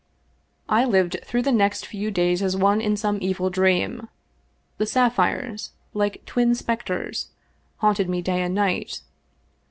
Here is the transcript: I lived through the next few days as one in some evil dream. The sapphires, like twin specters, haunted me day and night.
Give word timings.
I 0.67 0.83
lived 0.83 1.17
through 1.23 1.43
the 1.43 1.51
next 1.51 1.85
few 1.85 2.09
days 2.09 2.41
as 2.41 2.57
one 2.57 2.81
in 2.81 2.97
some 2.97 3.19
evil 3.21 3.51
dream. 3.51 4.09
The 4.79 4.87
sapphires, 4.87 5.73
like 5.93 6.25
twin 6.25 6.55
specters, 6.55 7.27
haunted 7.77 8.09
me 8.09 8.23
day 8.23 8.41
and 8.41 8.55
night. 8.55 9.01